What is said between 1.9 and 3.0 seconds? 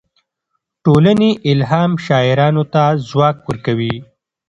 شاعرانو ته